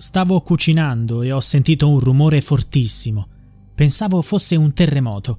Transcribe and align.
Stavo 0.00 0.40
cucinando 0.42 1.22
e 1.22 1.32
ho 1.32 1.40
sentito 1.40 1.88
un 1.88 1.98
rumore 1.98 2.40
fortissimo. 2.40 3.26
Pensavo 3.74 4.22
fosse 4.22 4.54
un 4.54 4.72
terremoto. 4.72 5.38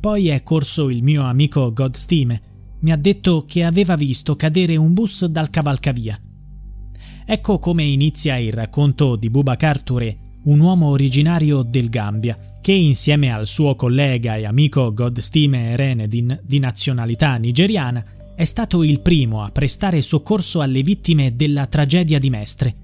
Poi 0.00 0.28
è 0.28 0.42
corso 0.42 0.88
il 0.88 1.02
mio 1.02 1.24
amico 1.24 1.74
Godstime. 1.74 2.42
Mi 2.80 2.90
ha 2.90 2.96
detto 2.96 3.44
che 3.46 3.64
aveva 3.64 3.94
visto 3.94 4.34
cadere 4.34 4.76
un 4.76 4.94
bus 4.94 5.26
dal 5.26 5.50
cavalcavia. 5.50 6.18
Ecco 7.26 7.58
come 7.58 7.82
inizia 7.84 8.38
il 8.38 8.54
racconto 8.54 9.14
di 9.16 9.28
Boubacar 9.28 9.82
Touré, 9.82 10.18
un 10.44 10.58
uomo 10.60 10.86
originario 10.86 11.60
del 11.60 11.90
Gambia, 11.90 12.56
che 12.62 12.72
insieme 12.72 13.30
al 13.30 13.46
suo 13.46 13.74
collega 13.74 14.36
e 14.36 14.46
amico 14.46 14.94
Godstime 14.94 15.76
Renedin, 15.76 16.40
di 16.42 16.58
nazionalità 16.58 17.36
nigeriana, 17.36 18.02
è 18.34 18.44
stato 18.44 18.84
il 18.84 19.00
primo 19.00 19.42
a 19.42 19.50
prestare 19.50 20.00
soccorso 20.00 20.62
alle 20.62 20.80
vittime 20.80 21.36
della 21.36 21.66
tragedia 21.66 22.18
di 22.18 22.30
Mestre 22.30 22.76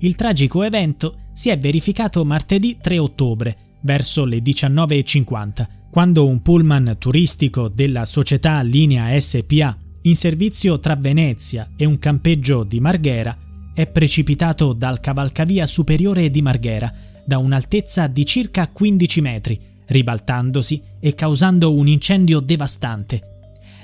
il 0.00 0.14
tragico 0.14 0.62
evento 0.62 1.28
si 1.32 1.50
è 1.50 1.58
verificato 1.58 2.24
martedì 2.24 2.78
3 2.80 2.98
ottobre, 2.98 3.56
verso 3.82 4.24
le 4.24 4.38
19.50, 4.38 5.66
quando 5.90 6.26
un 6.26 6.40
pullman 6.42 6.96
turistico 6.98 7.68
della 7.68 8.06
società 8.06 8.60
Linea 8.62 9.18
SPA, 9.20 9.76
in 10.02 10.16
servizio 10.16 10.80
tra 10.80 10.96
Venezia 10.96 11.70
e 11.76 11.84
un 11.84 11.98
campeggio 11.98 12.64
di 12.64 12.80
Marghera, 12.80 13.36
è 13.74 13.86
precipitato 13.86 14.72
dal 14.72 15.00
cavalcavia 15.00 15.66
superiore 15.66 16.30
di 16.30 16.42
Marghera 16.42 16.92
da 17.24 17.38
un'altezza 17.38 18.06
di 18.06 18.24
circa 18.24 18.68
15 18.68 19.20
metri, 19.20 19.60
ribaltandosi 19.86 20.82
e 20.98 21.14
causando 21.14 21.74
un 21.74 21.86
incendio 21.86 22.40
devastante. 22.40 23.22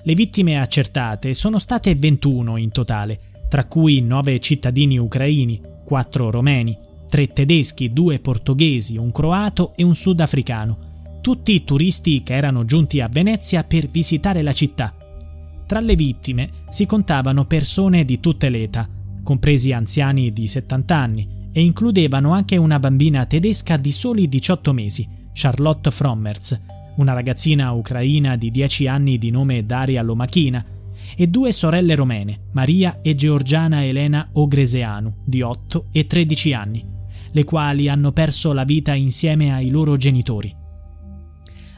Le 0.02 0.14
vittime 0.14 0.60
accertate 0.60 1.34
sono 1.34 1.58
state 1.58 1.94
21 1.94 2.56
in 2.56 2.70
totale, 2.70 3.20
tra 3.48 3.66
cui 3.66 4.00
9 4.00 4.40
cittadini 4.40 4.98
ucraini, 4.98 5.60
quattro 5.86 6.32
romeni, 6.32 6.76
tre 7.08 7.28
tedeschi, 7.28 7.92
due 7.92 8.18
portoghesi, 8.18 8.96
un 8.96 9.12
croato 9.12 9.72
e 9.76 9.84
un 9.84 9.94
sudafricano, 9.94 11.20
tutti 11.20 11.62
turisti 11.62 12.24
che 12.24 12.34
erano 12.34 12.64
giunti 12.64 13.00
a 13.00 13.08
Venezia 13.08 13.62
per 13.62 13.86
visitare 13.86 14.42
la 14.42 14.52
città. 14.52 14.92
Tra 15.64 15.78
le 15.78 15.94
vittime 15.94 16.50
si 16.70 16.86
contavano 16.86 17.44
persone 17.44 18.04
di 18.04 18.18
tutte 18.18 18.48
le 18.48 18.64
età, 18.64 18.88
compresi 19.22 19.72
anziani 19.72 20.32
di 20.32 20.48
70 20.48 20.96
anni, 20.96 21.28
e 21.52 21.62
includevano 21.62 22.32
anche 22.32 22.56
una 22.56 22.78
bambina 22.78 23.24
tedesca 23.24 23.76
di 23.76 23.92
soli 23.92 24.28
18 24.28 24.72
mesi, 24.72 25.08
Charlotte 25.32 25.90
Frommerz, 25.90 26.60
una 26.96 27.12
ragazzina 27.12 27.70
ucraina 27.72 28.36
di 28.36 28.50
10 28.50 28.88
anni 28.88 29.18
di 29.18 29.30
nome 29.30 29.64
Daria 29.64 30.02
Lomachina, 30.02 30.64
e 31.14 31.28
due 31.28 31.52
sorelle 31.52 31.94
romene, 31.94 32.48
Maria 32.52 33.00
e 33.02 33.14
Georgiana 33.14 33.84
Elena 33.84 34.30
Ogreseanu, 34.32 35.14
di 35.24 35.42
8 35.42 35.86
e 35.92 36.06
13 36.06 36.52
anni, 36.52 36.84
le 37.30 37.44
quali 37.44 37.88
hanno 37.88 38.12
perso 38.12 38.52
la 38.52 38.64
vita 38.64 38.94
insieme 38.94 39.52
ai 39.52 39.68
loro 39.70 39.96
genitori. 39.96 40.54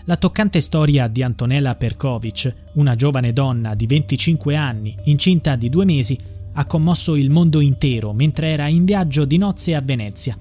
La 0.04 0.16
toccante 0.16 0.60
storia 0.60 1.06
di 1.06 1.22
Antonella 1.22 1.74
Perkovic, 1.74 2.70
una 2.74 2.94
giovane 2.94 3.34
donna 3.34 3.74
di 3.74 3.86
25 3.86 4.56
anni, 4.56 4.96
incinta 5.05 5.55
di 5.55 5.68
due 5.68 5.84
mesi, 5.84 6.18
ha 6.55 6.64
commosso 6.64 7.14
il 7.14 7.28
mondo 7.28 7.61
intero 7.61 8.12
mentre 8.12 8.48
era 8.48 8.68
in 8.68 8.84
viaggio 8.84 9.24
di 9.24 9.36
nozze 9.36 9.74
a 9.74 9.80
Venezia. 9.80 10.36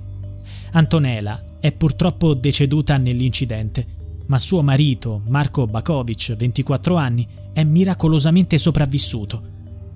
Antonella 0.72 1.58
è 1.60 1.72
purtroppo 1.74 2.34
deceduta 2.34 2.98
nell'incidente, 2.98 3.86
ma 4.28 4.40
suo 4.40 4.62
marito, 4.62 5.22
Marco 5.28 5.68
Bakovic, 5.68 6.36
24 6.36 6.96
anni, 6.96 7.28
è 7.58 7.64
miracolosamente 7.64 8.60
sopravvissuto. 8.60 9.42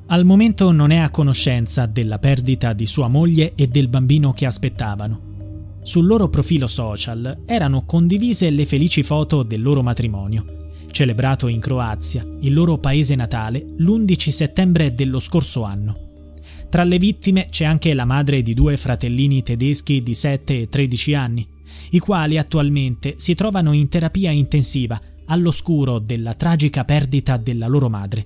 Al 0.07 0.25
momento 0.25 0.71
non 0.71 0.89
è 0.89 0.97
a 0.97 1.11
conoscenza 1.11 1.85
della 1.85 2.17
perdita 2.17 2.73
di 2.73 2.87
sua 2.87 3.07
moglie 3.07 3.53
e 3.53 3.67
del 3.67 3.87
bambino 3.87 4.33
che 4.33 4.47
aspettavano. 4.47 5.77
Sul 5.83 6.07
loro 6.07 6.27
profilo 6.27 6.65
social 6.65 7.43
erano 7.45 7.85
condivise 7.85 8.49
le 8.49 8.65
felici 8.65 9.03
foto 9.03 9.43
del 9.43 9.61
loro 9.61 9.83
matrimonio, 9.83 10.69
celebrato 10.89 11.47
in 11.47 11.59
Croazia, 11.59 12.25
il 12.39 12.51
loro 12.51 12.79
paese 12.79 13.13
natale, 13.13 13.63
l'11 13.77 14.29
settembre 14.29 14.95
dello 14.95 15.19
scorso 15.19 15.61
anno. 15.61 16.31
Tra 16.67 16.83
le 16.83 16.97
vittime 16.97 17.45
c'è 17.51 17.65
anche 17.65 17.93
la 17.93 18.05
madre 18.05 18.41
di 18.41 18.55
due 18.55 18.75
fratellini 18.75 19.43
tedeschi 19.43 20.01
di 20.01 20.15
7 20.15 20.61
e 20.61 20.67
13 20.67 21.13
anni, 21.13 21.47
i 21.91 21.99
quali 21.99 22.39
attualmente 22.39 23.15
si 23.17 23.35
trovano 23.35 23.71
in 23.73 23.87
terapia 23.87 24.31
intensiva 24.31 24.99
all'oscuro 25.25 25.99
della 25.99 26.33
tragica 26.33 26.83
perdita 26.83 27.37
della 27.37 27.67
loro 27.67 27.89
madre. 27.89 28.25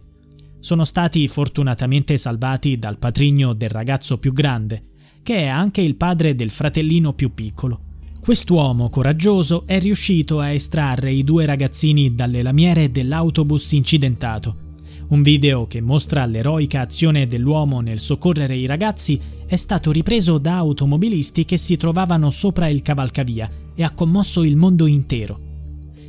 Sono 0.59 0.85
stati 0.85 1.27
fortunatamente 1.27 2.17
salvati 2.17 2.79
dal 2.79 2.97
patrigno 2.97 3.53
del 3.53 3.69
ragazzo 3.69 4.17
più 4.17 4.33
grande, 4.33 4.83
che 5.21 5.37
è 5.37 5.45
anche 5.47 5.81
il 5.81 5.95
padre 5.95 6.35
del 6.35 6.49
fratellino 6.49 7.13
più 7.13 7.33
piccolo. 7.33 7.81
Quest'uomo 8.19 8.89
coraggioso 8.89 9.67
è 9.67 9.79
riuscito 9.79 10.39
a 10.39 10.49
estrarre 10.49 11.11
i 11.11 11.23
due 11.23 11.45
ragazzini 11.45 12.15
dalle 12.15 12.41
lamiere 12.41 12.89
dell'autobus 12.89 13.73
incidentato. 13.73 14.63
Un 15.09 15.21
video 15.21 15.67
che 15.67 15.81
mostra 15.81 16.25
l'eroica 16.25 16.81
azione 16.81 17.27
dell'uomo 17.27 17.81
nel 17.81 17.99
soccorrere 17.99 18.55
i 18.55 18.65
ragazzi 18.65 19.21
è 19.45 19.55
stato 19.55 19.91
ripreso 19.91 20.39
da 20.39 20.55
automobilisti 20.55 21.45
che 21.45 21.57
si 21.57 21.77
trovavano 21.77 22.31
sopra 22.31 22.67
il 22.67 22.81
cavalcavia 22.81 23.47
e 23.75 23.83
ha 23.83 23.91
commosso 23.91 24.43
il 24.43 24.55
mondo 24.55 24.87
intero. 24.87 25.44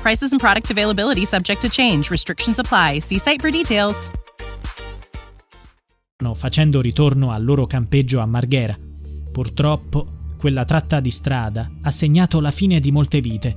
Prices 0.00 0.30
and 0.32 0.40
product 0.40 0.70
availability 0.70 1.24
subject 1.24 1.60
to 1.62 1.68
change. 1.68 2.10
Restrictions 2.10 2.58
apply. 2.58 3.00
See 3.00 3.18
site 3.18 3.40
for 3.40 3.50
details. 3.50 4.10
Facendo 6.34 6.80
ritorno 6.80 7.32
al 7.32 7.44
loro 7.44 7.66
campeggio 7.66 8.20
a 8.20 8.26
Marghera. 8.26 8.78
Purtroppo, 9.32 10.06
quella 10.38 10.64
tratta 10.64 11.00
di 11.00 11.10
strada 11.10 11.68
ha 11.82 11.90
segnato 11.90 12.38
la 12.40 12.52
fine 12.52 12.78
di 12.78 12.92
molte 12.92 13.20
vite. 13.20 13.56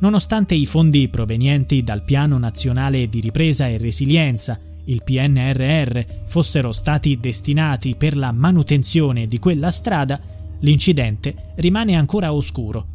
Nonostante 0.00 0.56
i 0.56 0.66
fondi 0.66 1.08
provenienti 1.08 1.84
dal 1.84 2.02
Piano 2.02 2.36
Nazionale 2.36 3.08
di 3.08 3.20
Ripresa 3.20 3.68
e 3.68 3.78
Resilienza, 3.78 4.58
il 4.86 5.02
PNRR, 5.04 6.00
fossero 6.26 6.72
stati 6.72 7.18
destinati 7.20 7.94
per 7.94 8.16
la 8.16 8.32
manutenzione 8.32 9.28
di 9.28 9.38
quella 9.38 9.70
strada, 9.70 10.18
l'incidente 10.60 11.52
rimane 11.56 11.94
ancora 11.94 12.32
oscuro. 12.32 12.86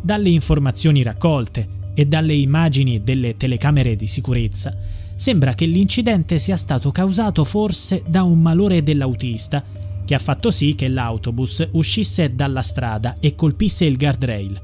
Dalle 0.00 0.30
informazioni 0.30 1.02
raccolte, 1.02 1.68
e 1.98 2.06
dalle 2.06 2.34
immagini 2.34 3.02
delle 3.02 3.36
telecamere 3.36 3.96
di 3.96 4.06
sicurezza, 4.06 4.72
sembra 5.16 5.54
che 5.54 5.66
l'incidente 5.66 6.38
sia 6.38 6.56
stato 6.56 6.92
causato 6.92 7.42
forse 7.42 8.04
da 8.06 8.22
un 8.22 8.40
malore 8.40 8.84
dell'autista, 8.84 9.64
che 10.04 10.14
ha 10.14 10.20
fatto 10.20 10.52
sì 10.52 10.76
che 10.76 10.86
l'autobus 10.86 11.70
uscisse 11.72 12.36
dalla 12.36 12.62
strada 12.62 13.16
e 13.18 13.34
colpisse 13.34 13.84
il 13.84 13.96
guardrail. 13.96 14.62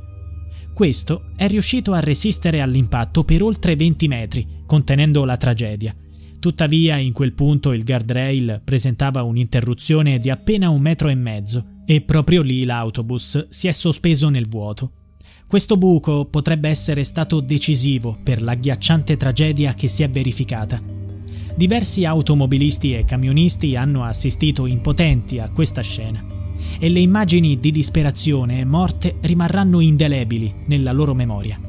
Questo 0.72 1.30
è 1.34 1.48
riuscito 1.48 1.92
a 1.92 1.98
resistere 1.98 2.60
all'impatto 2.60 3.24
per 3.24 3.42
oltre 3.42 3.74
20 3.74 4.06
metri, 4.06 4.46
contenendo 4.64 5.24
la 5.24 5.36
tragedia. 5.36 5.92
Tuttavia, 6.38 6.98
in 6.98 7.12
quel 7.12 7.32
punto 7.32 7.72
il 7.72 7.82
guardrail 7.82 8.60
presentava 8.62 9.24
un'interruzione 9.24 10.20
di 10.20 10.30
appena 10.30 10.68
un 10.68 10.80
metro 10.80 11.08
e 11.08 11.16
mezzo 11.16 11.64
e 11.84 12.00
proprio 12.00 12.42
lì 12.42 12.64
l'autobus 12.64 13.48
si 13.48 13.66
è 13.66 13.72
sospeso 13.72 14.28
nel 14.28 14.46
vuoto. 14.46 14.92
Questo 15.54 15.76
buco 15.76 16.24
potrebbe 16.24 16.68
essere 16.68 17.04
stato 17.04 17.38
decisivo 17.38 18.18
per 18.20 18.42
l'agghiacciante 18.42 19.16
tragedia 19.16 19.72
che 19.72 19.86
si 19.86 20.02
è 20.02 20.10
verificata. 20.10 20.82
Diversi 21.54 22.04
automobilisti 22.04 22.92
e 22.92 23.04
camionisti 23.04 23.76
hanno 23.76 24.02
assistito 24.02 24.66
impotenti 24.66 25.38
a 25.38 25.48
questa 25.50 25.80
scena. 25.80 26.26
e 26.80 26.88
le 26.88 26.98
immagini 26.98 27.60
di 27.60 27.70
disperazione 27.70 28.58
e 28.58 28.64
morte 28.64 29.18
rimarranno 29.20 29.78
indelebili 29.78 30.52
nella 30.66 30.90
loro 30.90 31.14
memoria. 31.14 31.60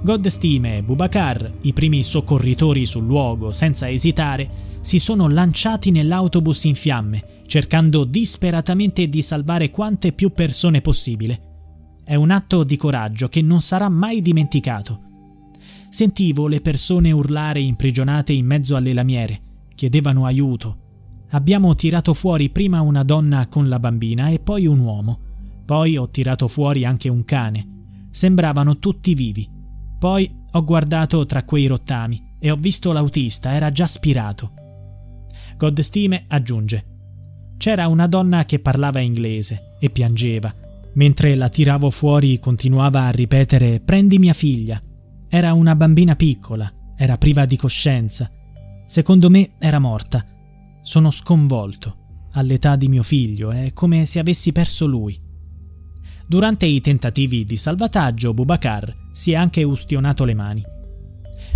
Godstime 0.00 0.76
e 0.76 0.82
Bubakar, 0.84 1.52
i 1.62 1.72
primi 1.72 2.04
soccorritori 2.04 2.86
sul 2.86 3.06
luogo, 3.06 3.50
senza 3.50 3.90
esitare, 3.90 4.78
si 4.82 5.00
sono 5.00 5.28
lanciati 5.28 5.90
nell'autobus 5.90 6.62
in 6.62 6.76
fiamme, 6.76 7.42
cercando 7.46 8.04
disperatamente 8.04 9.08
di 9.08 9.20
salvare 9.20 9.70
quante 9.70 10.12
più 10.12 10.32
persone 10.32 10.80
possibile. 10.80 11.45
È 12.08 12.14
un 12.14 12.30
atto 12.30 12.62
di 12.62 12.76
coraggio 12.76 13.28
che 13.28 13.42
non 13.42 13.60
sarà 13.60 13.88
mai 13.88 14.22
dimenticato. 14.22 15.00
Sentivo 15.88 16.46
le 16.46 16.60
persone 16.60 17.10
urlare 17.10 17.60
imprigionate 17.60 18.32
in 18.32 18.46
mezzo 18.46 18.76
alle 18.76 18.92
lamiere, 18.92 19.40
chiedevano 19.74 20.24
aiuto. 20.24 20.76
Abbiamo 21.30 21.74
tirato 21.74 22.14
fuori 22.14 22.48
prima 22.50 22.80
una 22.80 23.02
donna 23.02 23.48
con 23.48 23.68
la 23.68 23.80
bambina 23.80 24.28
e 24.28 24.38
poi 24.38 24.66
un 24.66 24.78
uomo. 24.78 25.18
Poi 25.64 25.96
ho 25.96 26.08
tirato 26.08 26.46
fuori 26.46 26.84
anche 26.84 27.08
un 27.08 27.24
cane. 27.24 28.06
Sembravano 28.12 28.78
tutti 28.78 29.12
vivi. 29.14 29.50
Poi 29.98 30.32
ho 30.52 30.62
guardato 30.62 31.26
tra 31.26 31.42
quei 31.42 31.66
rottami 31.66 32.34
e 32.38 32.52
ho 32.52 32.56
visto 32.56 32.92
l'autista, 32.92 33.52
era 33.52 33.72
già 33.72 33.88
spirato. 33.88 34.52
Godstime 35.56 36.26
aggiunge: 36.28 36.84
C'era 37.56 37.88
una 37.88 38.06
donna 38.06 38.44
che 38.44 38.60
parlava 38.60 39.00
inglese 39.00 39.74
e 39.80 39.90
piangeva. 39.90 40.54
Mentre 40.96 41.34
la 41.34 41.50
tiravo 41.50 41.90
fuori 41.90 42.38
continuava 42.38 43.02
a 43.02 43.10
ripetere 43.10 43.80
Prendi 43.80 44.18
mia 44.18 44.32
figlia. 44.32 44.82
Era 45.28 45.52
una 45.52 45.74
bambina 45.74 46.16
piccola, 46.16 46.72
era 46.96 47.18
priva 47.18 47.44
di 47.44 47.56
coscienza. 47.56 48.30
Secondo 48.86 49.28
me 49.28 49.56
era 49.58 49.78
morta. 49.78 50.24
Sono 50.82 51.10
sconvolto. 51.10 52.28
All'età 52.32 52.76
di 52.76 52.88
mio 52.88 53.02
figlio 53.02 53.50
è 53.50 53.72
come 53.74 54.06
se 54.06 54.18
avessi 54.18 54.52
perso 54.52 54.86
lui. 54.86 55.20
Durante 56.26 56.64
i 56.64 56.80
tentativi 56.80 57.44
di 57.44 57.56
salvataggio, 57.56 58.32
Bubakar 58.32 59.08
si 59.12 59.32
è 59.32 59.36
anche 59.36 59.62
ustionato 59.62 60.24
le 60.24 60.34
mani. 60.34 60.64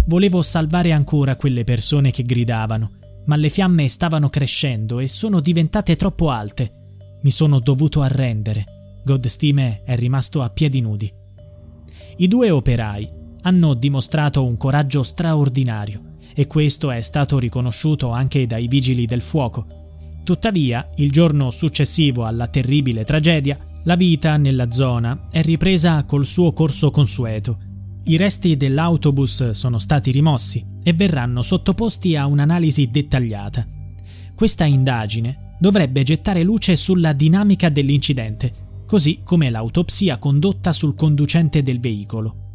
Volevo 0.06 0.42
salvare 0.42 0.92
ancora 0.92 1.36
quelle 1.36 1.64
persone 1.64 2.10
che 2.10 2.24
gridavano, 2.24 2.92
ma 3.26 3.36
le 3.36 3.48
fiamme 3.48 3.88
stavano 3.88 4.28
crescendo 4.28 4.98
e 4.98 5.08
sono 5.08 5.40
diventate 5.40 5.96
troppo 5.96 6.30
alte. 6.30 6.72
Mi 7.22 7.30
sono 7.30 7.58
dovuto 7.58 8.02
arrendere. 8.02 8.79
Godstime 9.04 9.82
è 9.84 9.96
rimasto 9.96 10.42
a 10.42 10.50
piedi 10.50 10.80
nudi. 10.80 11.12
I 12.16 12.28
due 12.28 12.50
operai 12.50 13.10
hanno 13.42 13.74
dimostrato 13.74 14.44
un 14.44 14.56
coraggio 14.56 15.02
straordinario 15.02 16.16
e 16.34 16.46
questo 16.46 16.90
è 16.90 17.00
stato 17.00 17.38
riconosciuto 17.38 18.10
anche 18.10 18.46
dai 18.46 18.68
vigili 18.68 19.06
del 19.06 19.22
fuoco. 19.22 19.66
Tuttavia, 20.22 20.88
il 20.96 21.10
giorno 21.10 21.50
successivo 21.50 22.24
alla 22.24 22.48
terribile 22.48 23.04
tragedia, 23.04 23.58
la 23.84 23.96
vita 23.96 24.36
nella 24.36 24.70
zona 24.70 25.28
è 25.30 25.42
ripresa 25.42 26.04
col 26.04 26.26
suo 26.26 26.52
corso 26.52 26.90
consueto 26.90 27.68
i 28.04 28.16
resti 28.16 28.56
dell'autobus 28.56 29.50
sono 29.50 29.78
stati 29.78 30.10
rimossi 30.10 30.64
e 30.82 30.94
verranno 30.94 31.42
sottoposti 31.42 32.16
a 32.16 32.26
un'analisi 32.26 32.90
dettagliata. 32.90 33.66
Questa 34.34 34.64
indagine 34.64 35.56
dovrebbe 35.60 36.02
gettare 36.02 36.42
luce 36.42 36.76
sulla 36.76 37.12
dinamica 37.12 37.68
dell'incidente, 37.68 38.59
così 38.90 39.20
come 39.22 39.50
l'autopsia 39.50 40.18
condotta 40.18 40.72
sul 40.72 40.96
conducente 40.96 41.62
del 41.62 41.78
veicolo. 41.78 42.49